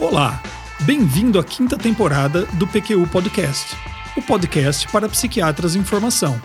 Olá, 0.00 0.42
bem-vindo 0.86 1.38
à 1.38 1.44
quinta 1.44 1.76
temporada 1.76 2.46
do 2.58 2.66
PQU 2.66 3.06
Podcast, 3.12 3.76
o 4.16 4.22
podcast 4.22 4.90
para 4.90 5.06
psiquiatras 5.10 5.76
em 5.76 5.84
formação. 5.84 6.40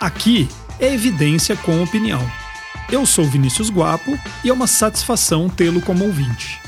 Aqui 0.00 0.48
é 0.80 0.92
evidência 0.92 1.56
com 1.56 1.80
opinião. 1.80 2.20
Eu 2.90 3.06
sou 3.06 3.24
Vinícius 3.24 3.70
Guapo 3.70 4.18
e 4.44 4.48
é 4.48 4.52
uma 4.52 4.66
satisfação 4.66 5.48
tê-lo 5.48 5.80
como 5.80 6.04
ouvinte. 6.04 6.60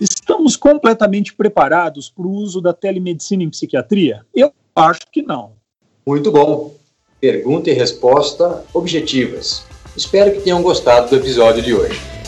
Estamos 0.00 0.56
completamente 0.56 1.34
preparados 1.34 2.08
para 2.08 2.26
o 2.26 2.32
uso 2.32 2.58
da 2.58 2.72
telemedicina 2.72 3.42
em 3.42 3.50
psiquiatria? 3.50 4.24
Eu 4.34 4.50
acho 4.74 5.02
que 5.12 5.20
não. 5.20 5.52
Muito 6.06 6.32
bom. 6.32 6.74
Pergunta 7.20 7.68
e 7.68 7.74
resposta 7.74 8.64
objetivas. 8.72 9.66
Espero 9.94 10.32
que 10.32 10.40
tenham 10.40 10.62
gostado 10.62 11.10
do 11.10 11.16
episódio 11.16 11.62
de 11.62 11.74
hoje. 11.74 12.21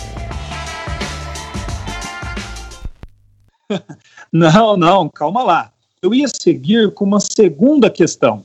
não, 4.33 4.77
não, 4.77 5.09
calma 5.09 5.43
lá. 5.43 5.73
Eu 6.03 6.15
ia 6.15 6.27
seguir 6.29 6.93
com 6.93 7.05
uma 7.05 7.21
segunda 7.21 7.91
questão. 7.91 8.45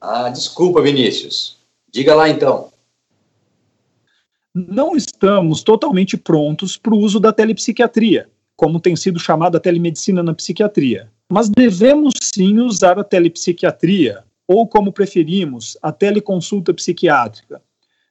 Ah, 0.00 0.28
desculpa, 0.30 0.80
Vinícius. 0.80 1.56
Diga 1.90 2.14
lá 2.14 2.28
então. 2.28 2.70
Não 4.54 4.94
estamos 4.94 5.62
totalmente 5.62 6.16
prontos 6.16 6.76
para 6.76 6.94
o 6.94 6.98
uso 6.98 7.18
da 7.18 7.32
telepsiquiatria, 7.32 8.28
como 8.54 8.80
tem 8.80 8.94
sido 8.94 9.18
chamada 9.18 9.58
a 9.58 9.60
telemedicina 9.60 10.22
na 10.22 10.34
psiquiatria. 10.34 11.10
Mas 11.30 11.48
devemos 11.48 12.12
sim 12.20 12.58
usar 12.58 12.98
a 12.98 13.04
telepsiquiatria, 13.04 14.24
ou 14.46 14.66
como 14.66 14.92
preferimos, 14.92 15.78
a 15.82 15.90
teleconsulta 15.90 16.74
psiquiátrica. 16.74 17.62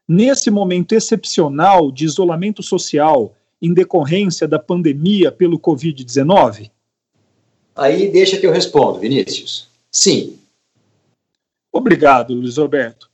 Nesse 0.07 0.49
momento 0.49 0.93
excepcional 0.93 1.91
de 1.91 2.05
isolamento 2.05 2.63
social 2.63 3.35
em 3.61 3.73
decorrência 3.73 4.47
da 4.47 4.57
pandemia 4.57 5.31
pelo 5.31 5.59
Covid-19? 5.59 6.71
Aí 7.75 8.11
deixa 8.11 8.37
que 8.37 8.45
eu 8.45 8.51
respondo, 8.51 8.99
Vinícius. 8.99 9.67
Sim. 9.91 10.39
Obrigado, 11.71 12.33
Luiz 12.33 12.57
Roberto. 12.57 13.09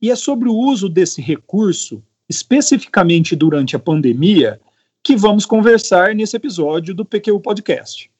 E 0.00 0.10
é 0.10 0.16
sobre 0.16 0.48
o 0.48 0.54
uso 0.54 0.88
desse 0.88 1.20
recurso, 1.20 2.02
especificamente 2.28 3.36
durante 3.36 3.76
a 3.76 3.78
pandemia, 3.78 4.60
que 5.02 5.16
vamos 5.16 5.44
conversar 5.44 6.14
nesse 6.14 6.36
episódio 6.36 6.94
do 6.94 7.04
PQU 7.04 7.40
Podcast. 7.40 8.10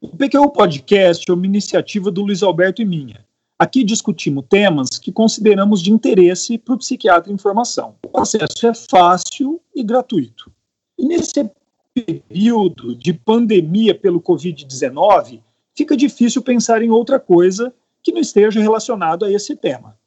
O 0.00 0.08
PQU 0.08 0.50
Podcast 0.50 1.28
é 1.28 1.34
uma 1.34 1.46
iniciativa 1.46 2.10
do 2.10 2.22
Luiz 2.22 2.42
Alberto 2.42 2.82
e 2.82 2.84
minha. 2.84 3.24
Aqui 3.58 3.82
discutimos 3.82 4.44
temas 4.48 4.98
que 4.98 5.10
consideramos 5.10 5.80
de 5.80 5.90
interesse 5.90 6.58
para 6.58 6.74
o 6.74 6.78
psiquiatra 6.78 7.32
em 7.32 7.38
formação. 7.38 7.94
O 8.12 8.20
acesso 8.20 8.66
é 8.66 8.74
fácil 8.74 9.60
e 9.74 9.82
gratuito. 9.82 10.52
E 10.98 11.06
nesse 11.06 11.50
período 11.94 12.94
de 12.94 13.12
pandemia 13.12 13.94
pelo 13.94 14.20
Covid-19, 14.20 15.40
fica 15.74 15.96
difícil 15.96 16.42
pensar 16.42 16.82
em 16.82 16.90
outra 16.90 17.18
coisa 17.18 17.72
que 18.02 18.12
não 18.12 18.20
esteja 18.20 18.60
relacionado 18.60 19.24
a 19.24 19.32
esse 19.32 19.56
tema. 19.56 19.98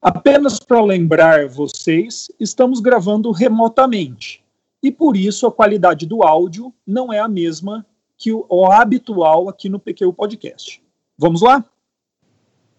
Apenas 0.00 0.58
para 0.58 0.82
lembrar 0.82 1.48
vocês, 1.48 2.30
estamos 2.38 2.80
gravando 2.80 3.30
remotamente 3.30 4.42
e 4.82 4.90
por 4.90 5.16
isso 5.16 5.46
a 5.46 5.52
qualidade 5.52 6.06
do 6.06 6.22
áudio 6.24 6.74
não 6.84 7.12
é 7.12 7.20
a 7.20 7.28
mesma 7.28 7.86
que 8.18 8.32
o, 8.32 8.44
o 8.48 8.66
habitual 8.66 9.48
aqui 9.48 9.68
no 9.68 9.78
PQ 9.78 10.12
Podcast. 10.12 10.82
Vamos 11.16 11.40
lá? 11.40 11.64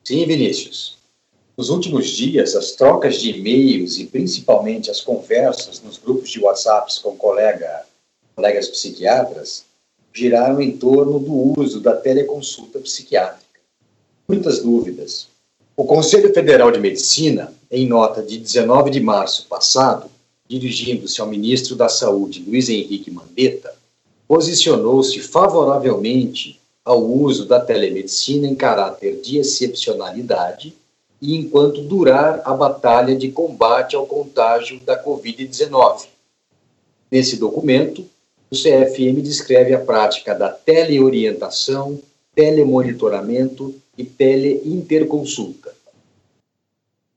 Sim, 0.03 0.25
Vinícius. 0.25 1.02
Nos 1.55 1.69
últimos 1.69 2.07
dias, 2.07 2.55
as 2.55 2.71
trocas 2.71 3.21
de 3.21 3.29
e-mails 3.29 3.99
e 3.99 4.05
principalmente 4.05 4.89
as 4.89 5.01
conversas 5.01 5.79
nos 5.83 5.99
grupos 5.99 6.31
de 6.31 6.39
WhatsApps 6.39 6.97
com 6.97 7.15
colega, 7.15 7.85
colegas 8.35 8.67
psiquiatras 8.67 9.63
giraram 10.11 10.59
em 10.59 10.75
torno 10.75 11.19
do 11.19 11.59
uso 11.59 11.79
da 11.79 11.95
teleconsulta 11.95 12.79
psiquiátrica. 12.79 13.59
Muitas 14.27 14.63
dúvidas. 14.63 15.27
O 15.77 15.85
Conselho 15.85 16.33
Federal 16.33 16.71
de 16.71 16.79
Medicina, 16.79 17.53
em 17.69 17.87
nota 17.87 18.23
de 18.23 18.39
19 18.39 18.89
de 18.89 18.99
março 18.99 19.45
passado, 19.47 20.09
dirigindo-se 20.47 21.21
ao 21.21 21.27
ministro 21.27 21.75
da 21.75 21.87
Saúde, 21.87 22.43
Luiz 22.47 22.67
Henrique 22.67 23.11
Mandetta, 23.11 23.75
posicionou-se 24.27 25.19
favoravelmente 25.19 26.59
ao 26.83 27.03
uso 27.03 27.45
da 27.45 27.59
telemedicina 27.59 28.47
em 28.47 28.55
caráter 28.55 29.21
de 29.21 29.37
excepcionalidade 29.37 30.73
e 31.23 31.37
enquanto 31.37 31.81
durar 31.81 32.41
a 32.43 32.53
batalha 32.53 33.15
de 33.15 33.31
combate 33.31 33.95
ao 33.95 34.05
contágio 34.05 34.77
da 34.81 35.01
Covid-19. 35.01 36.07
Nesse 37.09 37.37
documento, 37.37 38.05
o 38.51 38.55
CFM 38.55 39.21
descreve 39.21 39.73
a 39.73 39.79
prática 39.79 40.35
da 40.35 40.49
teleorientação, 40.49 41.97
telemonitoramento 42.35 43.73
e 43.97 44.03
teleinterconsulta. 44.03 45.73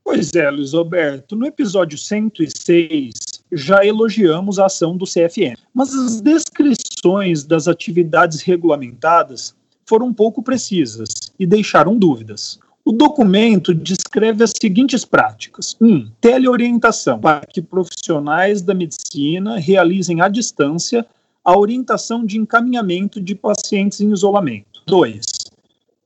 Pois 0.04 0.32
é, 0.36 0.48
Luiz 0.50 0.72
Roberto, 0.72 1.34
no 1.34 1.44
episódio 1.44 1.98
106 1.98 3.12
já 3.50 3.84
elogiamos 3.84 4.60
a 4.60 4.66
ação 4.66 4.96
do 4.96 5.04
CFM, 5.04 5.58
mas 5.74 5.92
as 5.92 6.20
descrições 6.20 7.42
das 7.42 7.66
atividades 7.66 8.40
regulamentadas 8.42 9.52
foram 9.84 10.14
pouco 10.14 10.42
precisas 10.44 11.08
e 11.38 11.44
deixaram 11.44 11.98
dúvidas. 11.98 12.60
O 12.88 12.92
documento 12.92 13.74
descreve 13.74 14.44
as 14.44 14.52
seguintes 14.60 15.04
práticas: 15.04 15.76
1. 15.80 15.86
Um, 15.88 16.08
teleorientação, 16.20 17.18
para 17.18 17.44
que 17.44 17.60
profissionais 17.60 18.62
da 18.62 18.72
medicina 18.72 19.58
realizem 19.58 20.20
à 20.20 20.28
distância 20.28 21.04
a 21.44 21.58
orientação 21.58 22.24
de 22.24 22.38
encaminhamento 22.38 23.20
de 23.20 23.34
pacientes 23.34 24.00
em 24.00 24.12
isolamento. 24.12 24.82
2. 24.86 25.20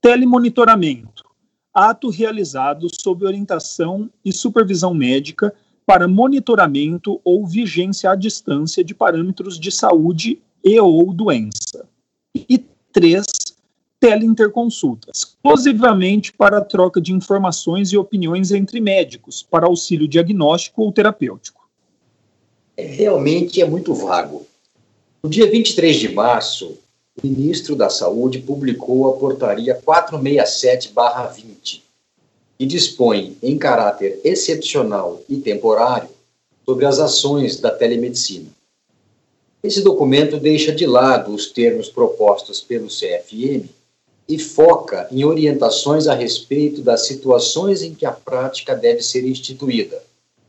Telemonitoramento, 0.01 1.23
ato 1.71 2.09
realizado 2.09 2.87
sob 2.99 3.25
orientação 3.25 4.09
e 4.25 4.33
supervisão 4.33 4.91
médica 4.91 5.53
para 5.85 6.07
monitoramento 6.07 7.21
ou 7.23 7.45
vigência 7.45 8.09
à 8.09 8.15
distância 8.15 8.83
de 8.83 8.95
parâmetros 8.95 9.59
de 9.59 9.71
saúde 9.71 10.41
e 10.63 10.79
ou 10.79 11.13
doença. 11.13 11.87
E 12.35 12.57
3 12.91 13.23
teleinterconsulta, 14.01 15.09
exclusivamente 15.13 16.33
para 16.33 16.57
a 16.57 16.65
troca 16.65 16.99
de 16.99 17.13
informações 17.13 17.91
e 17.91 17.97
opiniões 17.97 18.51
entre 18.51 18.81
médicos, 18.81 19.43
para 19.43 19.67
auxílio 19.67 20.07
diagnóstico 20.07 20.81
ou 20.81 20.91
terapêutico. 20.91 21.69
É, 22.75 22.83
realmente 22.83 23.61
é 23.61 23.65
muito 23.65 23.93
vago. 23.93 24.47
No 25.21 25.29
dia 25.29 25.47
23 25.49 25.97
de 25.97 26.09
março, 26.09 26.79
o 27.21 27.27
ministro 27.27 27.75
da 27.75 27.91
Saúde 27.91 28.39
publicou 28.39 29.07
a 29.07 29.13
portaria 29.17 29.79
467-20, 29.79 31.83
que 32.57 32.65
dispõe, 32.65 33.37
em 33.43 33.55
caráter 33.55 34.19
excepcional 34.23 35.21
e 35.29 35.37
temporário, 35.37 36.09
sobre 36.65 36.87
as 36.87 36.97
ações 36.97 37.59
da 37.59 37.69
telemedicina. 37.69 38.49
Esse 39.63 39.83
documento 39.83 40.39
deixa 40.39 40.71
de 40.71 40.87
lado 40.87 41.31
os 41.31 41.51
termos 41.51 41.87
propostos 41.87 42.61
pelo 42.61 42.87
CFM 42.87 43.69
e 44.31 44.39
foca 44.39 45.07
em 45.11 45.23
orientações 45.23 46.07
a 46.07 46.15
respeito 46.15 46.81
das 46.81 47.05
situações 47.05 47.83
em 47.83 47.93
que 47.93 48.05
a 48.05 48.11
prática 48.11 48.73
deve 48.73 49.01
ser 49.01 49.25
instituída, 49.25 50.01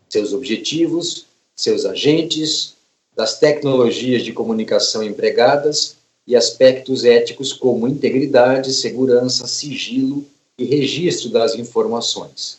seus 0.08 0.32
objetivos, 0.32 1.26
seus 1.54 1.84
agentes, 1.84 2.74
das 3.14 3.38
tecnologias 3.38 4.22
de 4.22 4.32
comunicação 4.32 5.02
empregadas 5.02 5.96
e 6.26 6.34
aspectos 6.34 7.04
éticos 7.04 7.52
como 7.52 7.88
integridade, 7.88 8.72
segurança, 8.72 9.46
sigilo 9.46 10.24
e 10.56 10.64
registro 10.64 11.28
das 11.28 11.54
informações. 11.54 12.58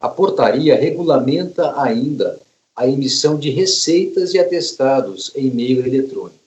A 0.00 0.08
portaria 0.08 0.76
regulamenta 0.76 1.80
ainda 1.80 2.38
a 2.76 2.88
emissão 2.88 3.38
de 3.38 3.50
receitas 3.50 4.34
e 4.34 4.38
atestados 4.38 5.30
em 5.34 5.50
meio 5.50 5.86
eletrônico. 5.86 6.38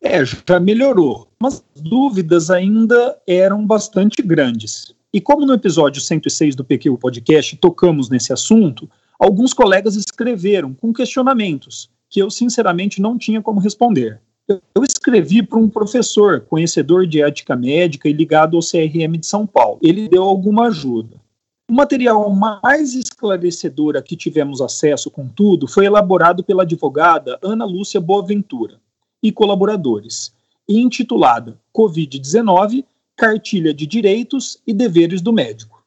É, 0.00 0.24
já 0.24 0.58
melhorou, 0.58 1.28
mas 1.42 1.60
dúvidas 1.74 2.52
ainda 2.52 3.20
eram 3.26 3.66
bastante 3.66 4.22
grandes. 4.22 4.94
E 5.12 5.20
como 5.20 5.44
no 5.44 5.54
episódio 5.54 6.00
106 6.00 6.54
do 6.54 6.64
PQ 6.64 6.96
Podcast 6.98 7.56
tocamos 7.56 8.08
nesse 8.08 8.32
assunto, 8.32 8.88
alguns 9.18 9.52
colegas 9.52 9.96
escreveram 9.96 10.72
com 10.72 10.92
questionamentos 10.92 11.90
que 12.08 12.20
eu 12.22 12.30
sinceramente 12.30 13.02
não 13.02 13.18
tinha 13.18 13.42
como 13.42 13.58
responder. 13.58 14.20
Eu 14.48 14.84
escrevi 14.84 15.42
para 15.42 15.58
um 15.58 15.68
professor, 15.68 16.42
conhecedor 16.42 17.08
de 17.08 17.20
ética 17.20 17.56
médica 17.56 18.08
e 18.08 18.12
ligado 18.12 18.56
ao 18.56 18.62
CRM 18.62 19.18
de 19.18 19.26
São 19.26 19.44
Paulo. 19.44 19.80
Ele 19.82 20.08
deu 20.08 20.22
alguma 20.22 20.68
ajuda. 20.68 21.20
O 21.68 21.74
material 21.74 22.30
mais 22.30 22.94
esclarecedor 22.94 23.96
a 23.96 24.02
que 24.02 24.14
tivemos 24.14 24.60
acesso, 24.60 25.10
contudo, 25.10 25.66
foi 25.66 25.86
elaborado 25.86 26.44
pela 26.44 26.62
advogada 26.62 27.36
Ana 27.42 27.64
Lúcia 27.64 28.00
Boaventura 28.00 28.76
e 29.20 29.32
colaboradores, 29.32 30.32
intitulada 30.68 31.58
Covid-19 31.74 32.84
Cartilha 33.16 33.72
de 33.72 33.86
Direitos 33.86 34.58
e 34.66 34.72
Deveres 34.72 35.20
do 35.20 35.32
Médico. 35.32 35.82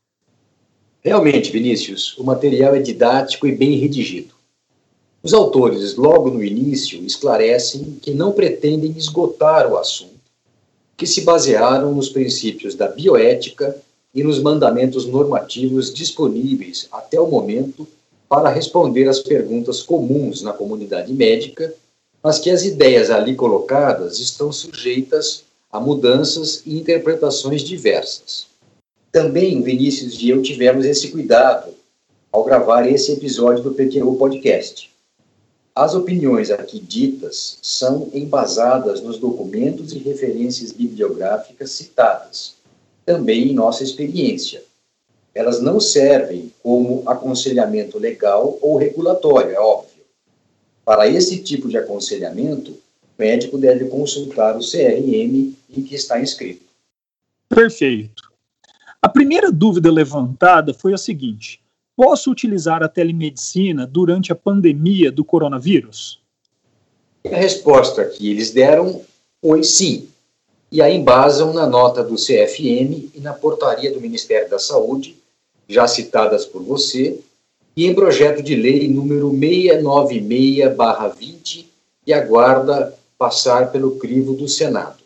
Realmente, 1.02 1.52
Vinícius, 1.52 2.18
o 2.18 2.24
material 2.24 2.76
é 2.76 2.80
didático 2.80 3.46
e 3.46 3.56
bem 3.56 3.78
redigido. 3.78 4.34
Os 5.22 5.34
autores, 5.34 5.96
logo 5.96 6.30
no 6.30 6.44
início, 6.44 7.04
esclarecem 7.04 7.98
que 8.02 8.12
não 8.12 8.32
pretendem 8.32 8.92
esgotar 8.98 9.72
o 9.72 9.78
assunto, 9.78 10.14
que 10.96 11.06
se 11.06 11.22
basearam 11.22 11.94
nos 11.94 12.10
princípios 12.10 12.76
da 12.76 12.88
bioética 12.88 13.76
e 14.14 14.24
nos 14.24 14.42
mandamentos 14.42 15.06
normativos 15.06 15.94
disponíveis 15.94 16.88
até 16.92 17.20
o 17.20 17.28
momento 17.28 17.88
para 18.30 18.50
responder 18.50 19.08
às 19.08 19.20
perguntas 19.20 19.82
comuns 19.82 20.42
na 20.42 20.54
comunidade 20.54 21.14
médica, 21.14 21.74
mas 22.26 22.40
que 22.40 22.50
as 22.50 22.66
ideias 22.66 23.12
ali 23.12 23.36
colocadas 23.36 24.20
estão 24.20 24.52
sujeitas 24.52 25.44
a 25.72 25.80
mudanças 25.80 26.64
e 26.66 26.76
interpretações 26.76 27.62
diversas. 27.62 28.48
Também 29.12 29.62
Vinícius 29.62 30.20
e 30.20 30.30
eu 30.30 30.42
tivemos 30.42 30.88
esse 30.88 31.10
cuidado 31.10 31.72
ao 32.32 32.44
gravar 32.44 32.88
esse 32.88 33.12
episódio 33.12 33.62
do 33.62 33.76
PQU 33.76 34.16
Podcast. 34.16 34.90
As 35.76 35.94
opiniões 35.94 36.50
aqui 36.50 36.80
ditas 36.80 37.60
são 37.62 38.10
embasadas 38.12 39.02
nos 39.02 39.20
documentos 39.20 39.94
e 39.94 40.00
referências 40.00 40.72
bibliográficas 40.72 41.70
citadas, 41.74 42.56
também 43.06 43.52
em 43.52 43.54
nossa 43.54 43.84
experiência. 43.84 44.64
Elas 45.36 45.62
não 45.62 45.80
servem 45.80 46.52
como 46.64 47.04
aconselhamento 47.06 48.00
legal 48.00 48.58
ou 48.64 48.78
regulatório, 48.78 49.52
é 49.52 49.60
óbvio. 49.60 49.95
Para 50.86 51.08
esse 51.08 51.42
tipo 51.42 51.68
de 51.68 51.78
aconselhamento, 51.78 52.72
o 52.72 52.78
médico 53.18 53.58
deve 53.58 53.86
consultar 53.86 54.56
o 54.56 54.60
CRM 54.60 55.56
em 55.76 55.84
que 55.84 55.96
está 55.96 56.22
inscrito. 56.22 56.64
Perfeito. 57.50 58.32
A 59.02 59.10
primeira 59.10 59.52
dúvida 59.52 59.92
levantada 59.92 60.74
foi 60.74 60.94
a 60.94 60.98
seguinte: 60.98 61.60
posso 61.96 62.30
utilizar 62.30 62.84
a 62.84 62.88
telemedicina 62.88 63.88
durante 63.88 64.32
a 64.32 64.36
pandemia 64.36 65.12
do 65.12 65.26
coronavírus? 65.26 66.22
A 67.26 67.36
resposta 67.36 68.06
que 68.06 68.30
eles 68.30 68.52
deram 68.52 69.02
foi 69.42 69.64
sim. 69.64 70.08
E 70.72 70.82
a 70.82 70.90
embasam 70.90 71.54
na 71.54 71.66
nota 71.66 72.04
do 72.04 72.16
CFM 72.16 73.10
e 73.14 73.20
na 73.20 73.34
portaria 73.34 73.92
do 73.92 74.02
Ministério 74.02 74.50
da 74.50 74.60
Saúde, 74.60 75.16
já 75.68 75.88
citadas 75.88 76.46
por 76.46 76.62
você, 76.62 77.20
e 77.76 77.86
em 77.86 77.94
projeto 77.94 78.42
de 78.42 78.56
lei 78.56 78.88
número 78.88 79.30
696-20 79.32 81.66
e 82.08 82.14
aguarda 82.14 82.98
passar 83.18 83.72
pelo 83.72 83.98
crivo 83.98 84.34
do 84.34 84.48
Senado. 84.48 85.04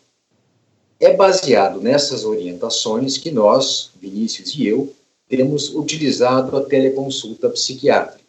É 1.00 1.14
baseado 1.14 1.80
nessas 1.80 2.24
orientações 2.24 3.16
que 3.16 3.30
nós, 3.30 3.90
Vinícius 4.00 4.54
e 4.54 4.66
eu, 4.66 4.92
temos 5.28 5.74
utilizado 5.74 6.56
a 6.56 6.64
teleconsulta 6.64 7.48
psiquiátrica. 7.48 8.20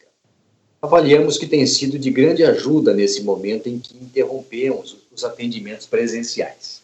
Avaliamos 0.81 1.37
que 1.37 1.45
tem 1.45 1.65
sido 1.65 1.99
de 1.99 2.09
grande 2.09 2.43
ajuda 2.43 2.93
nesse 2.93 3.23
momento 3.23 3.67
em 3.67 3.77
que 3.77 3.95
interrompemos 3.95 4.97
os 5.13 5.23
atendimentos 5.23 5.85
presenciais. 5.85 6.81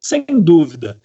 Sem 0.00 0.24
dúvida, 0.30 1.00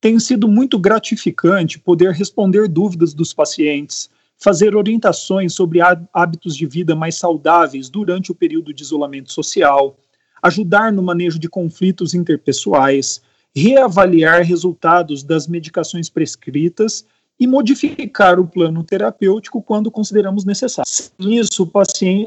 tem 0.00 0.18
sido 0.18 0.48
muito 0.48 0.78
gratificante 0.78 1.78
poder 1.78 2.12
responder 2.12 2.68
dúvidas 2.68 3.12
dos 3.12 3.34
pacientes, 3.34 4.08
fazer 4.38 4.76
orientações 4.76 5.54
sobre 5.54 5.80
hábitos 6.12 6.56
de 6.56 6.66
vida 6.66 6.94
mais 6.94 7.16
saudáveis 7.16 7.88
durante 7.88 8.30
o 8.30 8.34
período 8.34 8.72
de 8.72 8.82
isolamento 8.82 9.32
social, 9.32 9.96
ajudar 10.42 10.92
no 10.92 11.02
manejo 11.02 11.38
de 11.38 11.48
conflitos 11.48 12.14
interpessoais, 12.14 13.22
reavaliar 13.54 14.42
resultados 14.42 15.22
das 15.22 15.46
medicações 15.46 16.10
prescritas 16.10 17.06
e 17.38 17.46
modificar 17.46 18.38
o 18.38 18.46
plano 18.46 18.82
terapêutico 18.82 19.62
quando 19.62 19.90
consideramos 19.90 20.44
necessário. 20.44 20.90
Sem 20.90 21.38
isso, 21.38 21.70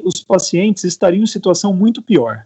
os 0.03 0.23
pacientes 0.23 0.83
estariam 0.83 1.23
em 1.23 1.27
situação 1.27 1.73
muito 1.73 2.01
pior. 2.01 2.45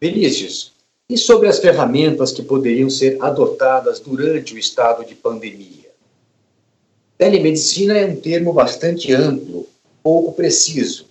Vinícius, 0.00 0.72
e 1.10 1.16
sobre 1.16 1.48
as 1.48 1.58
ferramentas 1.58 2.32
que 2.32 2.42
poderiam 2.42 2.88
ser 2.90 3.16
adotadas 3.20 3.98
durante 3.98 4.54
o 4.54 4.58
estado 4.58 5.04
de 5.04 5.14
pandemia? 5.14 5.87
Telemedicina 7.18 7.98
é 7.98 8.06
um 8.06 8.14
termo 8.14 8.52
bastante 8.52 9.12
amplo, 9.12 9.66
pouco 10.04 10.32
preciso. 10.32 11.06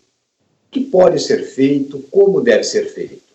O 0.67 0.71
que 0.71 0.79
pode 0.79 1.19
ser 1.19 1.43
feito, 1.43 1.99
como 2.09 2.39
deve 2.39 2.63
ser 2.63 2.85
feito? 2.85 3.27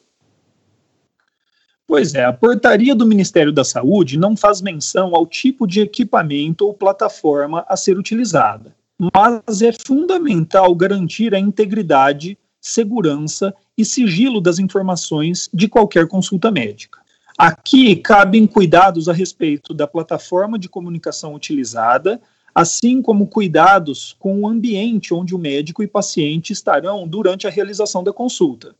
Pois 1.86 2.14
é, 2.14 2.24
a 2.24 2.32
portaria 2.32 2.94
do 2.94 3.04
Ministério 3.04 3.52
da 3.52 3.62
Saúde 3.62 4.18
não 4.18 4.34
faz 4.34 4.62
menção 4.62 5.14
ao 5.14 5.26
tipo 5.26 5.66
de 5.66 5.82
equipamento 5.82 6.66
ou 6.66 6.72
plataforma 6.72 7.66
a 7.68 7.76
ser 7.76 7.98
utilizada, 7.98 8.74
mas 9.14 9.60
é 9.60 9.72
fundamental 9.72 10.74
garantir 10.74 11.34
a 11.34 11.38
integridade, 11.38 12.38
segurança 12.58 13.54
e 13.76 13.84
sigilo 13.84 14.40
das 14.40 14.58
informações 14.58 15.50
de 15.52 15.68
qualquer 15.68 16.08
consulta 16.08 16.50
médica. 16.50 17.00
Aqui 17.36 17.96
cabem 17.96 18.46
cuidados 18.46 19.08
a 19.08 19.12
respeito 19.12 19.74
da 19.74 19.86
plataforma 19.86 20.58
de 20.58 20.70
comunicação 20.70 21.34
utilizada, 21.34 22.20
assim 22.54 23.00
como 23.00 23.26
cuidados 23.26 24.14
com 24.18 24.40
o 24.40 24.48
ambiente 24.48 25.14
onde 25.14 25.34
o 25.34 25.38
médico 25.38 25.82
e 25.82 25.86
paciente 25.86 26.52
estarão 26.52 27.06
durante 27.06 27.46
a 27.46 27.50
realização 27.50 28.04
da 28.04 28.12
consulta. 28.12 28.74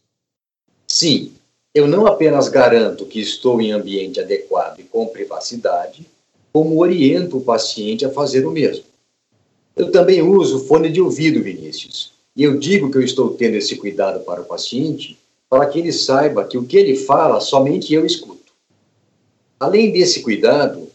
Sim, 0.87 1.33
eu 1.75 1.89
não 1.89 2.07
apenas 2.07 2.49
garanto 2.49 3.07
que 3.07 3.21
estou 3.21 3.61
em 3.61 3.73
ambiente 3.73 4.21
adequado 4.21 4.81
e 4.81 4.85
com 4.85 5.07
privacidade, 5.07 6.07
como 6.53 6.81
oriento 6.81 7.39
o 7.39 7.45
paciente 7.45 8.05
a 8.05 8.11
fazer 8.11 8.47
o 8.47 8.51
mesmo. 8.51 8.85
Eu 9.75 9.91
também 9.91 10.21
uso 10.21 10.67
fone 10.67 10.91
de 10.91 11.01
ouvido, 11.01 11.43
Vinícius, 11.43 12.13
e 12.37 12.43
eu 12.43 12.59
digo 12.59 12.91
que 12.91 12.99
eu 12.99 13.03
estou 13.03 13.31
tendo 13.31 13.57
esse 13.57 13.77
cuidado 13.77 14.21
para 14.21 14.43
o 14.43 14.45
paciente 14.45 15.19
para 15.49 15.67
que 15.67 15.79
ele 15.79 15.93
saiba 15.93 16.45
que 16.45 16.59
o 16.59 16.65
que 16.65 16.77
ele 16.77 16.95
fala 16.95 17.41
somente 17.41 17.93
eu 17.93 18.05
escuto. 18.05 18.53
Além 19.59 19.93
desse 19.93 20.23
cuidado, 20.23 20.89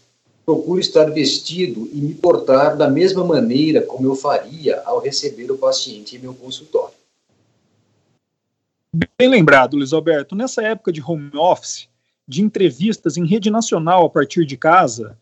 procuro 0.48 0.80
estar 0.80 1.12
vestido 1.12 1.90
e 1.92 1.98
me 1.98 2.14
portar 2.14 2.78
da 2.78 2.90
mesma 2.90 3.22
maneira 3.22 3.82
como 3.82 4.08
eu 4.08 4.16
faria 4.16 4.82
ao 4.86 4.98
receber 4.98 5.52
o 5.52 5.58
paciente 5.58 6.16
em 6.16 6.20
meu 6.20 6.34
consultório. 6.34 6.96
Bem 9.20 9.28
lembrado, 9.28 9.76
Luiz 9.76 9.92
Alberto. 9.92 10.38
Nessa 10.38 10.64
época 10.64 10.90
de 10.94 11.04
home 11.06 11.32
office, 11.36 11.90
de 12.26 12.42
entrevistas 12.42 13.18
em 13.18 13.26
rede 13.26 13.52
nacional 13.52 14.06
a 14.06 14.10
partir 14.10 14.46
de 14.46 14.56
casa, 14.56 15.18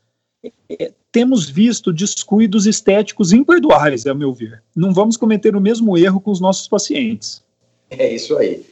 é, 0.69 0.91
temos 1.11 1.49
visto 1.49 1.91
descuidos 1.91 2.67
estéticos 2.67 3.33
imperdoáveis, 3.33 4.05
a 4.05 4.13
meu 4.13 4.31
ver. 4.31 4.61
Não 4.75 4.93
vamos 4.93 5.17
cometer 5.17 5.55
o 5.55 5.61
mesmo 5.61 5.97
erro 5.97 6.21
com 6.21 6.29
os 6.29 6.39
nossos 6.39 6.67
pacientes. 6.67 7.43
É 7.89 8.13
isso 8.13 8.37
aí. 8.37 8.63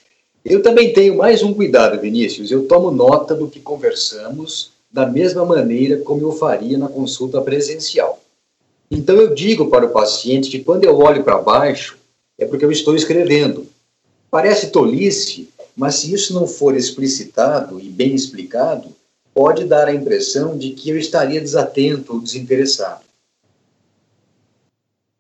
Eu 0.46 0.62
também 0.62 0.94
tenho 0.94 1.18
mais 1.18 1.42
um 1.42 1.52
cuidado, 1.52 2.00
Vinícius. 2.00 2.52
Eu 2.52 2.68
tomo 2.68 2.92
nota 2.92 3.34
do 3.34 3.48
que 3.48 3.60
conversamos 3.60 4.73
da 4.94 5.06
mesma 5.08 5.44
maneira 5.44 5.98
como 5.98 6.22
eu 6.22 6.32
faria 6.32 6.78
na 6.78 6.88
consulta 6.88 7.42
presencial. 7.42 8.22
Então 8.90 9.16
eu 9.16 9.34
digo 9.34 9.70
para 9.70 9.88
o 9.88 9.90
paciente 9.90 10.50
que 10.50 10.64
quando 10.64 10.86
eu 10.86 10.96
olho 11.00 11.24
para 11.24 11.42
baixo 11.42 11.98
é 12.38 12.46
porque 12.46 12.64
eu 12.64 12.72
estou 12.72 12.96
escrevendo 12.96 13.68
Parece 14.34 14.72
tolice, 14.72 15.48
mas 15.76 15.94
se 15.94 16.12
isso 16.12 16.34
não 16.34 16.48
for 16.48 16.76
explicitado 16.76 17.80
e 17.80 17.88
bem 17.88 18.16
explicado, 18.16 18.90
pode 19.32 19.64
dar 19.64 19.88
a 19.88 19.94
impressão 19.94 20.58
de 20.58 20.72
que 20.72 20.90
eu 20.90 20.98
estaria 20.98 21.40
desatento 21.40 22.14
ou 22.14 22.20
desinteressado. 22.20 23.04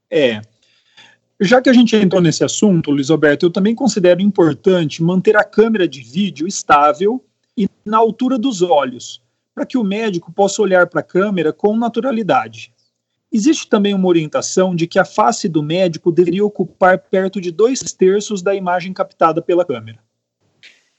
É. 0.09 0.41
Já 1.39 1.61
que 1.61 1.69
a 1.69 1.73
gente 1.73 1.95
entrou 1.95 2.19
nesse 2.19 2.43
assunto, 2.43 2.89
Luiz 2.89 3.11
Alberto, 3.11 3.45
eu 3.45 3.51
também 3.51 3.75
considero 3.75 4.19
importante 4.19 5.03
manter 5.03 5.37
a 5.37 5.43
câmera 5.43 5.87
de 5.87 6.01
vídeo 6.01 6.47
estável 6.47 7.23
e 7.55 7.69
na 7.85 7.97
altura 7.97 8.39
dos 8.39 8.63
olhos, 8.63 9.21
para 9.53 9.65
que 9.65 9.77
o 9.77 9.83
médico 9.83 10.31
possa 10.31 10.61
olhar 10.61 10.87
para 10.87 11.01
a 11.01 11.03
câmera 11.03 11.53
com 11.53 11.75
naturalidade. 11.75 12.73
Existe 13.31 13.67
também 13.67 13.93
uma 13.93 14.07
orientação 14.07 14.75
de 14.75 14.85
que 14.85 14.99
a 14.99 15.05
face 15.05 15.49
do 15.49 15.63
médico 15.63 16.11
deveria 16.11 16.45
ocupar 16.45 16.99
perto 16.99 17.41
de 17.41 17.51
dois 17.51 17.81
terços 17.81 18.41
da 18.41 18.53
imagem 18.53 18.93
captada 18.93 19.41
pela 19.41 19.65
câmera. 19.65 19.99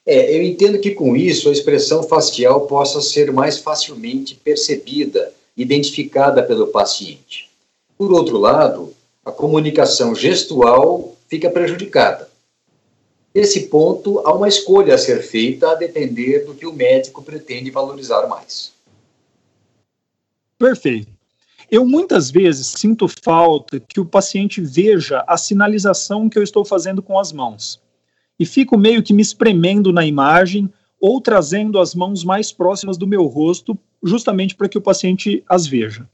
É, 0.06 0.36
eu 0.36 0.42
entendo 0.42 0.78
que 0.80 0.90
com 0.90 1.16
isso 1.16 1.48
a 1.48 1.52
expressão 1.52 2.02
facial 2.02 2.66
possa 2.66 3.00
ser 3.00 3.32
mais 3.32 3.58
facilmente 3.58 4.34
percebida, 4.34 5.32
identificada 5.56 6.42
pelo 6.42 6.66
paciente. 6.66 7.48
Por 7.96 8.12
outro 8.12 8.36
lado, 8.36 8.92
a 9.24 9.32
comunicação 9.32 10.14
gestual 10.14 11.16
fica 11.28 11.48
prejudicada. 11.48 12.28
Nesse 13.34 13.66
ponto, 13.66 14.20
há 14.20 14.32
uma 14.32 14.46
escolha 14.46 14.94
a 14.94 14.98
ser 14.98 15.20
feita 15.22 15.72
a 15.72 15.74
depender 15.74 16.44
do 16.44 16.54
que 16.54 16.64
o 16.64 16.72
médico 16.72 17.20
pretende 17.20 17.68
valorizar 17.68 18.28
mais. 18.28 18.72
Perfeito. 20.56 21.12
Eu 21.68 21.84
muitas 21.84 22.30
vezes 22.30 22.68
sinto 22.68 23.08
falta 23.08 23.80
que 23.80 23.98
o 23.98 24.06
paciente 24.06 24.60
veja 24.60 25.24
a 25.26 25.36
sinalização 25.36 26.28
que 26.28 26.38
eu 26.38 26.44
estou 26.44 26.64
fazendo 26.64 27.02
com 27.02 27.18
as 27.18 27.32
mãos. 27.32 27.80
E 28.38 28.46
fico 28.46 28.78
meio 28.78 29.02
que 29.02 29.12
me 29.12 29.22
espremendo 29.22 29.92
na 29.92 30.06
imagem 30.06 30.72
ou 31.00 31.20
trazendo 31.20 31.80
as 31.80 31.92
mãos 31.92 32.22
mais 32.22 32.52
próximas 32.52 32.96
do 32.96 33.06
meu 33.06 33.24
rosto, 33.24 33.76
justamente 34.02 34.54
para 34.54 34.68
que 34.68 34.78
o 34.78 34.82
paciente 34.82 35.42
as 35.48 35.66
veja. 35.66 36.08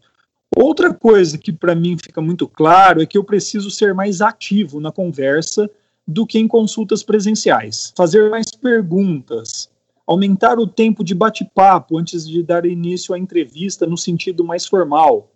Outra 0.57 0.93
coisa 0.95 1.37
que 1.37 1.53
para 1.53 1.75
mim 1.75 1.99
fica 2.03 2.21
muito 2.23 2.49
claro 2.49 3.03
é 3.03 3.07
que 3.07 3.19
eu 3.19 3.25
preciso 3.25 3.71
ser 3.71 3.95
mais 3.95 4.23
ativo 4.23 4.81
na 4.81 4.91
conversa 4.91 5.71
do 6.07 6.27
que 6.27 6.39
em 6.39 6.49
consultas 6.49 7.03
presenciais, 7.03 7.93
fazer 7.97 8.31
mais 8.31 8.51
perguntas, 8.51 9.71
aumentar 10.07 10.59
o 10.59 10.67
tempo 10.67 11.05
de 11.05 11.15
bate-papo 11.15 11.99
antes 11.99 12.29
de 12.29 12.43
dar 12.43 12.67
início 12.67 13.15
à 13.15 13.19
entrevista 13.19 13.87
no 13.87 13.97
sentido 13.97 14.43
mais 14.43 14.67
formal, 14.67 15.31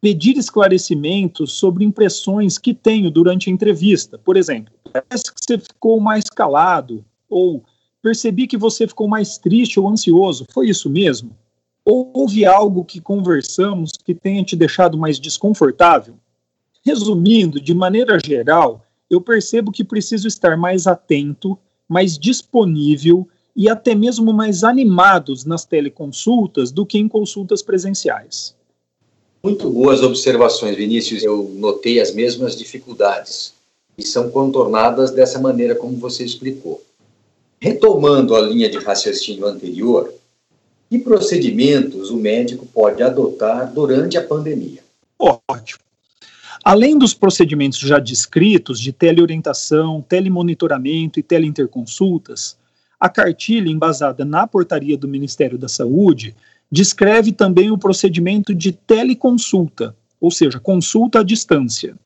pedir 0.00 0.36
esclarecimentos 0.36 1.52
sobre 1.52 1.84
impressões 1.84 2.56
que 2.56 2.72
tenho 2.72 3.10
durante 3.10 3.50
a 3.50 3.52
entrevista. 3.52 4.18
Por 4.18 4.36
exemplo, 4.36 4.72
parece 4.92 5.24
que 5.24 5.40
você 5.40 5.58
ficou 5.58 6.00
mais 6.00 6.24
calado, 6.24 7.04
ou 7.28 7.62
percebi 8.02 8.46
que 8.46 8.56
você 8.56 8.86
ficou 8.86 9.06
mais 9.06 9.36
triste 9.36 9.78
ou 9.78 9.88
ansioso. 9.88 10.46
Foi 10.52 10.68
isso 10.68 10.88
mesmo? 10.88 11.36
Ou 11.84 12.10
houve 12.14 12.44
algo 12.44 12.84
que 12.84 13.00
conversamos 13.00 13.92
que 14.04 14.14
tenha 14.14 14.44
te 14.44 14.56
deixado 14.56 14.96
mais 14.96 15.18
desconfortável? 15.18 16.14
Resumindo, 16.84 17.60
de 17.60 17.74
maneira 17.74 18.18
geral, 18.24 18.82
eu 19.10 19.20
percebo 19.20 19.72
que 19.72 19.82
preciso 19.82 20.28
estar 20.28 20.56
mais 20.56 20.86
atento, 20.86 21.58
mais 21.88 22.16
disponível 22.16 23.26
e 23.56 23.68
até 23.68 23.94
mesmo 23.94 24.32
mais 24.32 24.62
animados 24.62 25.44
nas 25.44 25.64
teleconsultas 25.64 26.70
do 26.70 26.86
que 26.86 26.96
em 26.96 27.08
consultas 27.08 27.62
presenciais. 27.62 28.54
Muito 29.42 29.68
boas 29.68 30.02
observações, 30.02 30.76
Vinícius. 30.76 31.24
Eu 31.24 31.50
notei 31.56 32.00
as 32.00 32.14
mesmas 32.14 32.56
dificuldades 32.56 33.52
e 33.98 34.06
são 34.06 34.30
contornadas 34.30 35.10
dessa 35.10 35.38
maneira 35.40 35.74
como 35.74 35.96
você 35.96 36.24
explicou. 36.24 36.82
Retomando 37.60 38.36
a 38.36 38.40
linha 38.40 38.70
de 38.70 38.78
raciocínio 38.78 39.46
anterior, 39.46 40.12
que 40.88 40.98
procedimentos 40.98 42.10
o 42.10 42.16
médico 42.16 42.66
pode 42.66 43.02
adotar 43.02 43.72
durante 43.72 44.16
a 44.16 44.22
pandemia? 44.22 44.82
Ótimo. 45.18 45.89
Além 46.62 46.98
dos 46.98 47.14
procedimentos 47.14 47.78
já 47.78 47.98
descritos 47.98 48.78
de 48.78 48.92
teleorientação, 48.92 50.04
telemonitoramento 50.06 51.18
e 51.18 51.22
teleinterconsultas, 51.22 52.58
a 52.98 53.08
cartilha 53.08 53.70
embasada 53.70 54.26
na 54.26 54.46
portaria 54.46 54.96
do 54.96 55.08
Ministério 55.08 55.56
da 55.56 55.68
Saúde 55.68 56.34
descreve 56.70 57.32
também 57.32 57.70
o 57.70 57.78
procedimento 57.78 58.54
de 58.54 58.72
teleconsulta, 58.72 59.96
ou 60.20 60.30
seja, 60.30 60.60
consulta 60.60 61.20
à 61.20 61.22
distância, 61.22 61.96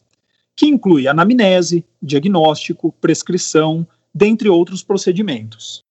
que 0.55 0.67
inclui 0.67 1.09
anamnese, 1.09 1.85
diagnóstico, 2.01 2.95
prescrição, 3.01 3.85
dentre 4.15 4.49
outros 4.49 4.85
procedimentos. 4.85 5.83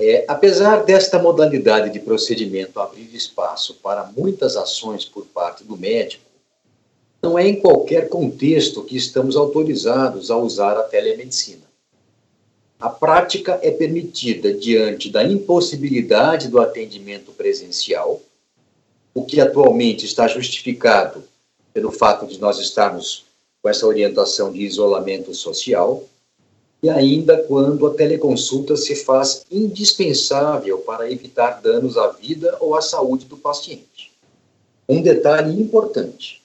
É, 0.00 0.24
apesar 0.26 0.84
desta 0.84 1.18
modalidade 1.18 1.92
de 1.92 2.00
procedimento 2.00 2.80
abrir 2.80 3.14
espaço 3.14 3.74
para 3.74 4.10
muitas 4.16 4.56
ações 4.56 5.04
por 5.04 5.26
parte 5.26 5.62
do 5.62 5.76
médico, 5.76 6.29
não 7.22 7.38
é 7.38 7.46
em 7.46 7.60
qualquer 7.60 8.08
contexto 8.08 8.82
que 8.82 8.96
estamos 8.96 9.36
autorizados 9.36 10.30
a 10.30 10.36
usar 10.36 10.76
a 10.78 10.82
telemedicina. 10.82 11.62
A 12.78 12.88
prática 12.88 13.60
é 13.62 13.70
permitida 13.70 14.54
diante 14.54 15.10
da 15.10 15.22
impossibilidade 15.22 16.48
do 16.48 16.58
atendimento 16.58 17.30
presencial, 17.32 18.22
o 19.12 19.24
que 19.24 19.40
atualmente 19.40 20.06
está 20.06 20.26
justificado 20.26 21.22
pelo 21.74 21.92
fato 21.92 22.26
de 22.26 22.40
nós 22.40 22.58
estarmos 22.58 23.26
com 23.62 23.68
essa 23.68 23.86
orientação 23.86 24.50
de 24.50 24.62
isolamento 24.62 25.34
social, 25.34 26.04
e 26.82 26.88
ainda 26.88 27.36
quando 27.42 27.86
a 27.86 27.92
teleconsulta 27.92 28.74
se 28.74 28.96
faz 28.96 29.44
indispensável 29.50 30.78
para 30.78 31.10
evitar 31.12 31.60
danos 31.60 31.98
à 31.98 32.08
vida 32.08 32.56
ou 32.58 32.74
à 32.74 32.80
saúde 32.80 33.26
do 33.26 33.36
paciente. 33.36 34.10
Um 34.88 35.02
detalhe 35.02 35.60
importante: 35.60 36.39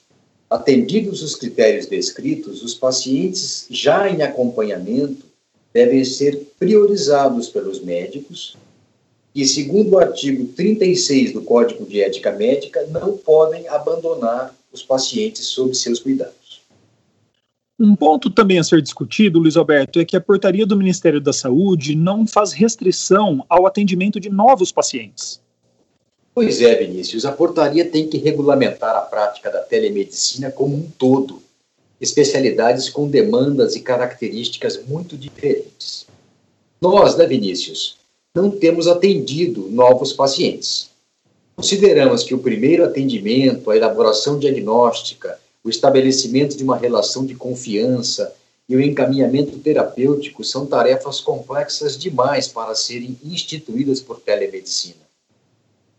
atendidos 0.50 1.22
os 1.22 1.34
critérios 1.34 1.86
descritos, 1.86 2.62
os 2.62 2.74
pacientes 2.74 3.66
já 3.70 4.08
em 4.08 4.22
acompanhamento 4.22 5.26
devem 5.72 6.04
ser 6.04 6.52
priorizados 6.58 7.48
pelos 7.48 7.80
médicos 7.80 8.56
e, 9.34 9.44
segundo 9.44 9.92
o 9.92 9.98
artigo 9.98 10.46
36 10.54 11.32
do 11.32 11.42
Código 11.42 11.84
de 11.84 12.00
Ética 12.00 12.32
Médica, 12.32 12.86
não 12.86 13.16
podem 13.18 13.68
abandonar 13.68 14.54
os 14.72 14.82
pacientes 14.82 15.44
sob 15.46 15.74
seus 15.74 16.00
cuidados. 16.00 16.62
Um 17.78 17.94
ponto 17.94 18.30
também 18.30 18.58
a 18.58 18.64
ser 18.64 18.80
discutido, 18.80 19.38
Luiz 19.38 19.54
Alberto, 19.54 20.00
é 20.00 20.04
que 20.06 20.16
a 20.16 20.20
portaria 20.20 20.64
do 20.64 20.78
Ministério 20.78 21.20
da 21.20 21.34
Saúde 21.34 21.94
não 21.94 22.26
faz 22.26 22.52
restrição 22.52 23.44
ao 23.50 23.66
atendimento 23.66 24.18
de 24.18 24.30
novos 24.30 24.72
pacientes. 24.72 25.42
Pois 26.38 26.60
é, 26.60 26.74
Vinícius, 26.74 27.24
a 27.24 27.32
portaria 27.32 27.82
tem 27.82 28.08
que 28.08 28.18
regulamentar 28.18 28.94
a 28.94 29.00
prática 29.00 29.50
da 29.50 29.62
telemedicina 29.62 30.50
como 30.50 30.76
um 30.76 30.82
todo, 30.98 31.42
especialidades 31.98 32.90
com 32.90 33.08
demandas 33.08 33.74
e 33.74 33.80
características 33.80 34.84
muito 34.86 35.16
diferentes. 35.16 36.06
Nós, 36.78 37.16
né, 37.16 37.26
Vinícius, 37.26 37.96
não 38.34 38.50
temos 38.50 38.86
atendido 38.86 39.66
novos 39.70 40.12
pacientes. 40.12 40.90
Consideramos 41.56 42.22
que 42.22 42.34
o 42.34 42.38
primeiro 42.40 42.84
atendimento, 42.84 43.70
a 43.70 43.76
elaboração 43.78 44.38
diagnóstica, 44.38 45.40
o 45.64 45.70
estabelecimento 45.70 46.54
de 46.54 46.62
uma 46.62 46.76
relação 46.76 47.24
de 47.24 47.34
confiança 47.34 48.30
e 48.68 48.76
o 48.76 48.82
encaminhamento 48.82 49.58
terapêutico 49.60 50.44
são 50.44 50.66
tarefas 50.66 51.18
complexas 51.18 51.96
demais 51.96 52.46
para 52.46 52.74
serem 52.74 53.18
instituídas 53.24 54.02
por 54.02 54.20
telemedicina. 54.20 55.05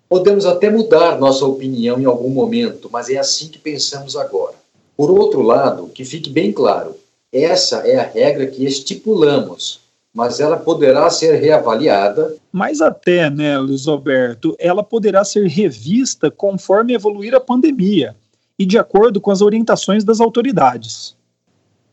Podemos 0.09 0.45
até 0.45 0.69
mudar 0.69 1.19
nossa 1.19 1.45
opinião 1.45 1.99
em 1.99 2.05
algum 2.05 2.29
momento, 2.29 2.89
mas 2.91 3.09
é 3.09 3.17
assim 3.17 3.49
que 3.49 3.59
pensamos 3.59 4.15
agora. 4.15 4.55
Por 4.95 5.11
outro 5.11 5.41
lado, 5.41 5.89
que 5.93 6.05
fique 6.05 6.29
bem 6.29 6.51
claro, 6.51 6.95
essa 7.31 7.87
é 7.87 7.97
a 7.97 8.03
regra 8.03 8.47
que 8.47 8.65
estipulamos, 8.65 9.81
mas 10.13 10.39
ela 10.39 10.57
poderá 10.57 11.09
ser 11.09 11.35
reavaliada. 11.35 12.35
Mas 12.51 12.81
até, 12.81 13.29
né, 13.29 13.57
Luiz 13.59 13.87
Alberto, 13.87 14.55
ela 14.57 14.81
poderá 14.81 15.23
ser 15.25 15.45
revista 15.47 16.31
conforme 16.31 16.93
evoluir 16.93 17.35
a 17.35 17.39
pandemia 17.39 18.15
e 18.57 18.65
de 18.65 18.77
acordo 18.77 19.21
com 19.21 19.29
as 19.29 19.41
orientações 19.41 20.03
das 20.03 20.19
autoridades. 20.19 21.15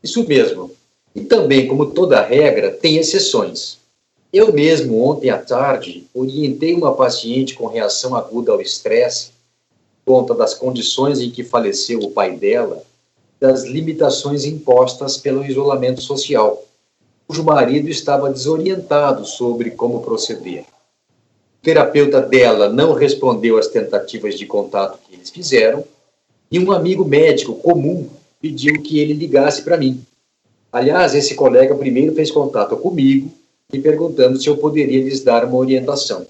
Isso 0.01 0.25
mesmo. 0.27 0.71
E 1.13 1.21
também, 1.21 1.67
como 1.67 1.87
toda 1.87 2.21
regra, 2.21 2.71
tem 2.71 2.97
exceções. 2.97 3.77
Eu 4.35 4.51
mesmo, 4.51 5.01
ontem 5.01 5.29
à 5.29 5.37
tarde, 5.37 6.05
orientei 6.13 6.73
uma 6.73 6.93
paciente 6.93 7.55
com 7.55 7.67
reação 7.67 8.13
aguda 8.17 8.51
ao 8.51 8.59
estresse, 8.59 9.29
conta 10.05 10.35
das 10.35 10.53
condições 10.53 11.21
em 11.21 11.31
que 11.31 11.41
faleceu 11.41 11.99
o 11.99 12.11
pai 12.11 12.35
dela, 12.35 12.83
das 13.39 13.63
limitações 13.63 14.43
impostas 14.43 15.15
pelo 15.15 15.45
isolamento 15.45 16.01
social, 16.01 16.65
cujo 17.25 17.45
marido 17.45 17.87
estava 17.87 18.29
desorientado 18.29 19.23
sobre 19.25 19.71
como 19.71 20.01
proceder. 20.01 20.63
O 20.63 21.63
terapeuta 21.63 22.19
dela 22.19 22.67
não 22.67 22.91
respondeu 22.91 23.57
às 23.57 23.67
tentativas 23.67 24.37
de 24.37 24.45
contato 24.45 24.99
que 25.07 25.15
eles 25.15 25.29
fizeram 25.29 25.81
e 26.51 26.59
um 26.59 26.73
amigo 26.73 27.05
médico 27.05 27.55
comum 27.55 28.09
pediu 28.41 28.81
que 28.81 28.99
ele 28.99 29.13
ligasse 29.13 29.61
para 29.61 29.77
mim. 29.77 30.03
Aliás, 30.73 31.15
esse 31.15 31.35
colega 31.35 31.73
primeiro 31.73 32.13
fez 32.13 32.29
contato 32.29 32.75
comigo 32.75 33.31
e 33.75 33.81
perguntando 33.81 34.41
se 34.41 34.47
eu 34.47 34.57
poderia 34.57 35.03
lhes 35.03 35.23
dar 35.23 35.45
uma 35.45 35.57
orientação. 35.57 36.25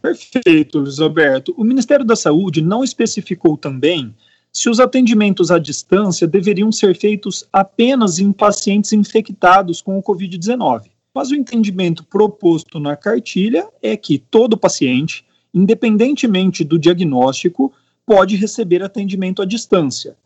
Perfeito, 0.00 0.78
Luiz 0.78 1.00
Alberto. 1.00 1.54
O 1.56 1.64
Ministério 1.64 2.04
da 2.04 2.14
Saúde 2.14 2.62
não 2.62 2.84
especificou 2.84 3.56
também 3.56 4.14
se 4.52 4.68
os 4.68 4.78
atendimentos 4.78 5.50
à 5.50 5.58
distância 5.58 6.26
deveriam 6.26 6.70
ser 6.70 6.94
feitos 6.94 7.48
apenas 7.52 8.18
em 8.18 8.30
pacientes 8.30 8.92
infectados 8.92 9.80
com 9.80 9.98
o 9.98 10.02
Covid-19. 10.02 10.90
Mas 11.14 11.30
o 11.30 11.34
entendimento 11.34 12.04
proposto 12.04 12.78
na 12.78 12.96
cartilha 12.96 13.66
é 13.82 13.96
que 13.96 14.18
todo 14.18 14.56
paciente, 14.56 15.24
independentemente 15.52 16.62
do 16.64 16.78
diagnóstico, 16.78 17.72
pode 18.06 18.36
receber 18.36 18.82
atendimento 18.82 19.42
à 19.42 19.44
distância, 19.44 20.16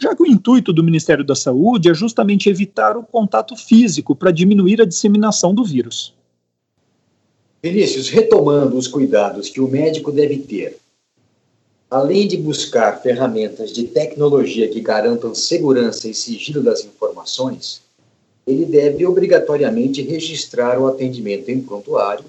já 0.00 0.14
que 0.14 0.22
o 0.22 0.26
intuito 0.26 0.72
do 0.72 0.82
Ministério 0.82 1.24
da 1.24 1.34
Saúde 1.34 1.88
é 1.88 1.94
justamente 1.94 2.48
evitar 2.48 2.96
o 2.96 3.02
contato 3.02 3.56
físico 3.56 4.14
para 4.14 4.30
diminuir 4.30 4.80
a 4.80 4.84
disseminação 4.84 5.54
do 5.54 5.64
vírus. 5.64 6.14
Vinícius, 7.62 8.08
retomando 8.08 8.76
os 8.76 8.88
cuidados 8.88 9.48
que 9.48 9.60
o 9.60 9.68
médico 9.68 10.10
deve 10.10 10.38
ter, 10.38 10.76
além 11.88 12.26
de 12.26 12.36
buscar 12.36 13.00
ferramentas 13.00 13.70
de 13.72 13.84
tecnologia 13.84 14.68
que 14.68 14.80
garantam 14.80 15.34
segurança 15.34 16.08
e 16.08 16.14
sigilo 16.14 16.62
das 16.62 16.84
informações, 16.84 17.82
ele 18.44 18.64
deve 18.64 19.06
obrigatoriamente 19.06 20.02
registrar 20.02 20.80
o 20.80 20.88
atendimento 20.88 21.48
em 21.48 21.60
prontuário, 21.60 22.24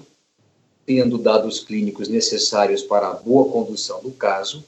tendo 0.86 1.18
dados 1.18 1.58
clínicos 1.58 2.08
necessários 2.08 2.82
para 2.82 3.08
a 3.08 3.14
boa 3.14 3.50
condução 3.50 4.00
do 4.00 4.12
caso 4.12 4.62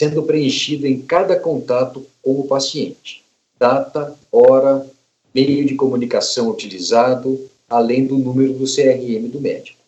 sendo 0.00 0.22
preenchido 0.22 0.86
em 0.86 1.02
cada 1.02 1.38
contato 1.38 2.06
com 2.22 2.40
o 2.40 2.46
paciente. 2.46 3.22
Data, 3.58 4.16
hora, 4.32 4.86
meio 5.34 5.66
de 5.66 5.74
comunicação 5.74 6.48
utilizado, 6.48 7.38
além 7.68 8.06
do 8.06 8.16
número 8.16 8.54
do 8.54 8.64
CRM 8.64 9.28
do 9.28 9.38
médico. 9.38 9.78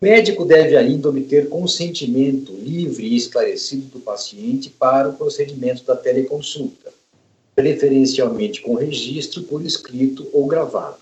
O 0.00 0.04
médico 0.04 0.44
deve 0.44 0.76
ainda 0.76 1.08
obter 1.10 1.48
consentimento 1.48 2.50
livre 2.54 3.06
e 3.06 3.16
esclarecido 3.16 3.86
do 3.86 4.00
paciente 4.00 4.68
para 4.68 5.10
o 5.10 5.12
procedimento 5.12 5.84
da 5.84 5.94
teleconsulta, 5.94 6.92
preferencialmente 7.54 8.62
com 8.62 8.74
registro 8.74 9.44
por 9.44 9.64
escrito 9.64 10.28
ou 10.32 10.44
gravado. 10.48 10.98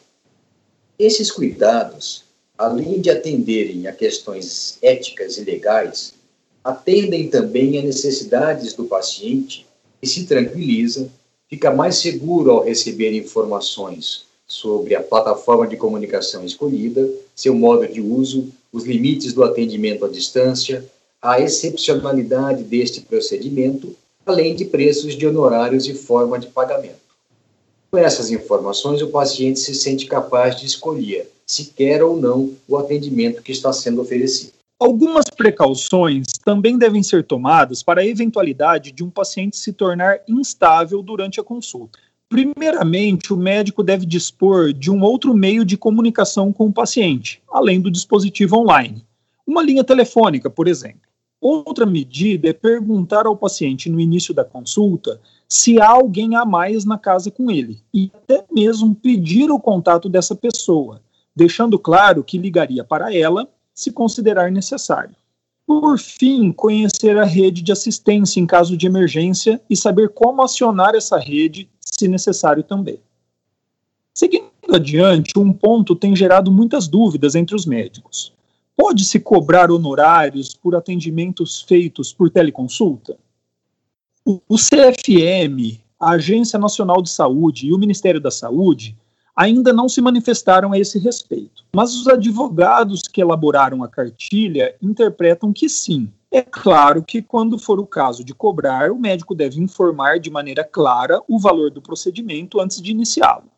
Esses 0.99 1.31
cuidados, 1.31 2.25
além 2.59 3.01
de 3.01 3.09
atenderem 3.09 3.87
a 3.87 3.93
questões 3.93 4.77
éticas 4.83 5.39
e 5.39 5.45
legais, 5.45 6.13
atendem 6.65 7.29
também 7.29 7.79
a 7.79 7.83
necessidades 7.83 8.75
do 8.75 8.85
paciente 8.85 9.67
e 10.01 10.07
se 10.07 10.27
tranquiliza, 10.27 11.09
fica 11.49 11.71
mais 11.71 11.97
seguro 11.97 12.51
ao 12.51 12.65
receber 12.65 13.13
informações 13.17 14.25
sobre 14.47 14.95
a 14.95 15.03
plataforma 15.03 15.67
de 15.67 15.77
comunicação 15.77 16.45
escolhida, 16.45 17.09
seu 17.35 17.55
modo 17.55 17.89
de 17.89 18.01
uso, 18.01 18.49
os 18.73 18.85
limites 18.85 19.33
do 19.33 19.43
atendimento 19.43 20.05
à 20.05 20.09
distância, 20.09 20.85
a 21.21 21.41
excepcionalidade 21.41 22.65
deste 22.65 23.01
procedimento, 23.01 23.95
além 24.27 24.55
de 24.55 24.65
preços 24.65 25.17
de 25.17 25.27
honorários 25.27 25.87
e 25.87 25.95
forma 25.95 26.39
de 26.39 26.49
pagamento. 26.49 27.03
Com 27.91 27.99
essas 27.99 28.31
informações, 28.31 29.03
o 29.03 29.09
paciente 29.09 29.61
se 29.61 29.75
sente 29.75 30.07
capaz 30.07 30.59
de 30.59 30.67
escolher 30.67 31.31
se 31.47 31.67
quer 31.67 32.03
ou 32.03 32.17
não 32.17 32.51
o 32.67 32.77
atendimento 32.77 33.43
que 33.43 33.53
está 33.53 33.73
sendo 33.73 34.01
oferecido. 34.01 34.53
Algumas 34.81 35.27
precauções 35.37 36.25
também 36.45 36.77
devem 36.77 37.03
ser 37.03 37.25
tomadas 37.25 37.83
para 37.83 38.01
a 38.01 38.07
eventualidade 38.07 38.93
de 38.93 39.03
um 39.05 39.11
paciente 39.11 39.57
se 39.57 39.73
tornar 39.73 40.21
instável 40.29 41.03
durante 41.03 41.41
a 41.41 41.45
consulta. 41.45 41.99
Primeiramente, 42.29 43.33
o 43.33 43.37
médico 43.37 43.83
deve 43.83 44.07
dispor 44.07 44.73
de 44.73 44.91
um 44.91 45.03
outro 45.03 45.35
meio 45.35 45.65
de 45.65 45.77
comunicação 45.77 46.53
com 46.53 46.67
o 46.67 46.73
paciente, 46.73 47.43
além 47.53 47.81
do 47.81 47.91
dispositivo 47.91 48.57
online. 48.57 49.05
Uma 49.47 49.63
linha 49.63 49.85
telefônica, 49.85 50.49
por 50.49 50.67
exemplo. 50.67 51.03
Outra 51.41 51.85
medida 51.85 52.49
é 52.49 52.53
perguntar 52.53 53.27
ao 53.27 53.37
paciente 53.37 53.91
no 53.91 54.01
início 54.01 54.33
da 54.33 54.45
consulta 54.45 55.21
se 55.49 55.81
há 55.81 55.91
alguém 55.91 56.37
a 56.37 56.45
mais 56.45 56.85
na 56.85 56.97
casa 56.97 57.31
com 57.31 57.51
ele, 57.51 57.83
e 57.93 58.11
até 58.15 58.45
mesmo 58.51 58.95
pedir 58.95 59.51
o 59.51 59.61
contato 59.61 60.09
dessa 60.09 60.35
pessoa, 60.35 61.03
deixando 61.37 61.79
claro 61.79 62.25
que 62.25 62.39
ligaria 62.39 62.83
para 62.83 63.15
ela 63.15 63.47
se 63.75 63.93
considerar 63.93 64.51
necessário. 64.51 65.15
Por 65.81 65.99
fim, 65.99 66.53
conhecer 66.53 67.17
a 67.17 67.25
rede 67.25 67.63
de 67.63 67.73
assistência 67.73 68.39
em 68.39 68.47
caso 68.47 68.77
de 68.77 68.87
emergência 68.87 69.59
e 69.71 69.75
saber 69.75 70.11
como 70.11 70.43
acionar 70.43 70.95
essa 70.95 71.19
rede 71.19 71.67
se 71.81 72.07
necessário 72.07 72.63
também. 72.63 73.01
Seguindo 74.13 74.51
adiante, 74.71 75.39
um 75.39 75.51
ponto 75.51 75.97
tem 75.97 76.15
gerado 76.15 76.53
muitas 76.53 76.87
dúvidas 76.87 77.35
entre 77.35 77.57
os 77.57 77.65
médicos. 77.65 78.35
Pode-se 78.77 79.19
cobrar 79.19 79.71
honorários 79.71 80.55
por 80.55 80.77
atendimentos 80.77 81.63
feitos 81.63 82.13
por 82.13 82.29
teleconsulta? 82.29 83.17
O, 84.27 84.57
CFM, 84.57 85.81
a 85.99 86.11
Agência 86.11 86.59
Nacional 86.59 87.01
de 87.01 87.09
Saúde 87.09 87.69
e 87.69 87.73
o 87.73 87.79
Ministério 87.79 88.21
da 88.21 88.31
Saúde 88.31 88.95
ainda 89.35 89.73
não 89.73 89.89
se 89.89 90.01
manifestaram 90.01 90.73
a 90.73 90.79
esse 90.79 90.99
respeito. 90.99 91.65
Mas 91.75 91.95
os 91.95 92.07
advogados 92.07 93.03
que 93.03 93.21
elaboraram 93.21 93.83
a 93.83 93.89
cartilha 93.89 94.75
interpretam 94.81 95.53
que 95.53 95.69
sim, 95.69 96.11
é 96.31 96.41
claro 96.41 97.03
que, 97.03 97.21
quando 97.21 97.59
for 97.59 97.79
o 97.79 97.87
caso 97.87 98.25
de 98.25 98.33
cobrar, 98.33 98.91
o 98.91 98.99
médico 98.99 99.35
deve 99.35 99.61
informar 99.61 100.19
de 100.19 100.31
maneira 100.31 100.65
clara 100.65 101.21
o 101.29 101.39
valor 101.39 101.71
do 101.71 101.83
procedimento 101.83 102.59
antes 102.59 102.81
de 102.81 102.91
iniciá-lo. 102.91 103.51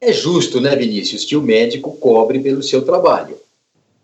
É 0.00 0.12
justo, 0.12 0.60
né, 0.60 0.74
Vinícius, 0.74 1.24
que 1.24 1.36
o 1.36 1.42
médico 1.42 1.96
cobre 1.96 2.40
pelo 2.40 2.62
seu 2.62 2.84
trabalho. 2.84 3.38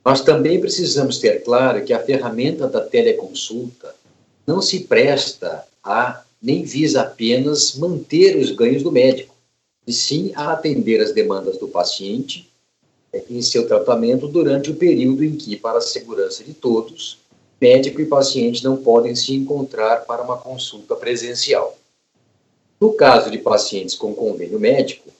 Nós 0.04 0.20
também 0.20 0.60
precisamos 0.60 1.18
ter 1.18 1.42
claro 1.42 1.84
que 1.84 1.92
a 1.92 1.98
ferramenta 1.98 2.68
da 2.68 2.80
teleconsulta 2.80 3.94
não 4.46 4.62
se 4.62 4.80
presta 4.80 5.64
a 5.82 6.22
nem 6.40 6.64
visa 6.64 7.02
apenas 7.02 7.76
manter 7.76 8.36
os 8.36 8.50
ganhos 8.50 8.82
do 8.82 8.90
médico, 8.90 9.31
e 9.86 9.92
sim 9.92 10.32
a 10.34 10.52
atender 10.52 11.00
as 11.00 11.12
demandas 11.12 11.58
do 11.58 11.68
paciente 11.68 12.50
em 13.28 13.42
seu 13.42 13.66
tratamento 13.66 14.26
durante 14.26 14.70
o 14.70 14.74
período 14.74 15.24
em 15.24 15.36
que, 15.36 15.56
para 15.56 15.78
a 15.78 15.82
segurança 15.82 16.42
de 16.42 16.54
todos, 16.54 17.18
médico 17.60 18.00
e 18.00 18.06
paciente 18.06 18.64
não 18.64 18.76
podem 18.76 19.14
se 19.14 19.34
encontrar 19.34 20.04
para 20.06 20.22
uma 20.22 20.38
consulta 20.38 20.96
presencial. 20.96 21.76
No 22.80 22.94
caso 22.94 23.30
de 23.30 23.38
pacientes 23.38 23.94
com 23.94 24.14
convênio 24.14 24.58
médico, 24.58 25.10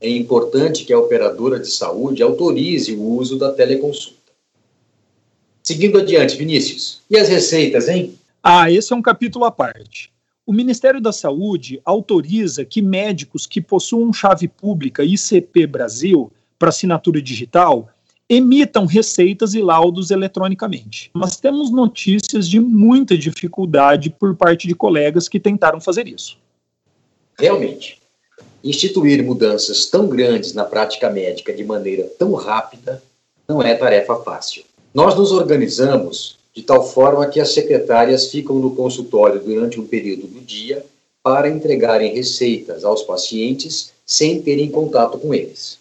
é 0.00 0.08
importante 0.08 0.84
que 0.84 0.92
a 0.92 0.98
operadora 0.98 1.60
de 1.60 1.70
saúde 1.70 2.22
autorize 2.22 2.92
o 2.92 3.02
uso 3.02 3.38
da 3.38 3.52
teleconsulta. 3.52 4.18
Seguindo 5.62 5.98
adiante, 5.98 6.36
Vinícius, 6.36 7.02
e 7.08 7.18
as 7.18 7.28
receitas, 7.28 7.86
hein? 7.86 8.18
Ah, 8.42 8.70
esse 8.70 8.92
é 8.92 8.96
um 8.96 9.02
capítulo 9.02 9.44
à 9.44 9.50
parte. 9.50 10.10
O 10.50 10.52
Ministério 10.52 11.00
da 11.00 11.12
Saúde 11.12 11.80
autoriza 11.84 12.64
que 12.64 12.82
médicos 12.82 13.46
que 13.46 13.60
possuam 13.60 14.12
chave 14.12 14.48
pública 14.48 15.04
ICP 15.04 15.64
Brasil 15.64 16.28
para 16.58 16.70
assinatura 16.70 17.22
digital 17.22 17.88
emitam 18.28 18.84
receitas 18.84 19.54
e 19.54 19.62
laudos 19.62 20.10
eletronicamente. 20.10 21.08
Mas 21.14 21.36
temos 21.36 21.70
notícias 21.70 22.48
de 22.48 22.58
muita 22.58 23.16
dificuldade 23.16 24.10
por 24.10 24.34
parte 24.34 24.66
de 24.66 24.74
colegas 24.74 25.28
que 25.28 25.38
tentaram 25.38 25.80
fazer 25.80 26.08
isso. 26.08 26.36
Realmente, 27.38 28.00
instituir 28.64 29.22
mudanças 29.22 29.86
tão 29.86 30.08
grandes 30.08 30.52
na 30.52 30.64
prática 30.64 31.08
médica 31.08 31.52
de 31.52 31.62
maneira 31.62 32.10
tão 32.18 32.34
rápida 32.34 33.00
não 33.48 33.62
é 33.62 33.76
tarefa 33.76 34.16
fácil. 34.16 34.64
Nós 34.92 35.14
nos 35.14 35.30
organizamos 35.30 36.39
de 36.54 36.62
tal 36.62 36.82
forma 36.82 37.26
que 37.26 37.40
as 37.40 37.52
secretárias 37.54 38.30
ficam 38.30 38.58
no 38.58 38.74
consultório 38.74 39.40
durante 39.40 39.80
um 39.80 39.86
período 39.86 40.26
do 40.26 40.40
dia 40.40 40.84
para 41.22 41.48
entregarem 41.48 42.14
receitas 42.14 42.84
aos 42.84 43.02
pacientes 43.02 43.92
sem 44.04 44.42
terem 44.42 44.70
contato 44.70 45.18
com 45.18 45.32
eles. 45.32 45.78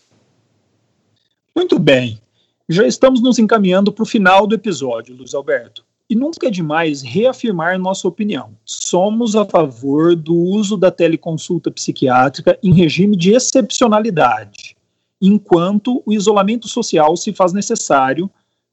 Muito 1.56 1.80
bem. 1.80 2.20
Já 2.68 2.86
estamos 2.86 3.22
nos 3.22 3.40
encaminhando 3.40 3.92
para 3.92 4.04
o 4.04 4.06
final 4.06 4.46
do 4.46 4.54
episódio, 4.54 5.16
Luiz 5.16 5.34
Alberto. 5.34 5.84
E 6.10 6.16
nunca 6.16 6.48
é 6.48 6.52
demais 6.52 7.02
reafirmar 7.02 7.80
nossa 7.80 8.08
opinião. 8.08 8.52
Somos 8.66 9.36
a 9.36 9.46
favor 9.46 10.16
do 10.16 10.36
uso 10.36 10.78
da 10.78 10.92
teleconsulta 10.92 11.72
psiquiátrica 11.72 12.58
em 12.64 12.74
regime 12.74 13.16
de 13.16 13.34
excepcionalidade, 13.34 14.76
enquanto 15.22 16.02
o 16.06 16.14
isolamento 16.14 16.68
social 16.68 17.16
se 17.16 17.34
faz 17.34 17.54
necessário 17.54 18.30